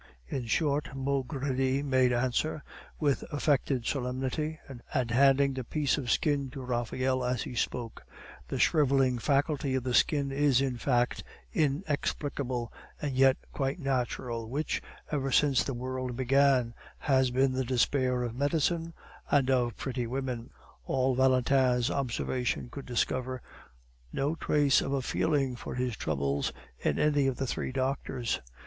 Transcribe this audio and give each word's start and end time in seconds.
"In 0.27 0.47
short," 0.47 0.95
Maugredie 0.95 1.83
made 1.83 2.11
answer, 2.11 2.63
with 2.99 3.23
affected 3.31 3.85
solemnity, 3.85 4.59
and 4.67 4.81
handing 5.11 5.53
the 5.53 5.63
piece 5.63 5.95
of 5.95 6.09
skin 6.09 6.49
to 6.53 6.63
Raphael 6.63 7.23
as 7.23 7.43
he 7.43 7.53
spoke, 7.53 8.03
"the 8.47 8.57
shriveling 8.57 9.19
faculty 9.19 9.75
of 9.75 9.83
the 9.83 9.93
skin 9.93 10.31
is 10.31 10.59
a 10.59 10.71
fact 10.71 11.23
inexplicable, 11.53 12.73
and 12.99 13.13
yet 13.15 13.37
quite 13.53 13.77
natural, 13.77 14.49
which, 14.49 14.81
ever 15.11 15.31
since 15.31 15.63
the 15.63 15.75
world 15.75 16.15
began, 16.15 16.73
has 16.97 17.29
been 17.29 17.51
the 17.51 17.63
despair 17.63 18.23
of 18.23 18.33
medicine 18.33 18.95
and 19.29 19.51
of 19.51 19.77
pretty 19.77 20.07
women." 20.07 20.49
All 20.87 21.13
Valentin's 21.13 21.91
observation 21.91 22.69
could 22.71 22.87
discover 22.87 23.39
no 24.11 24.33
trace 24.33 24.81
of 24.81 24.93
a 24.93 25.03
feeling 25.03 25.55
for 25.55 25.75
his 25.75 25.95
troubles 25.95 26.51
in 26.79 26.97
any 26.97 27.27
of 27.27 27.37
the 27.37 27.45
three 27.45 27.71
doctors. 27.71 28.41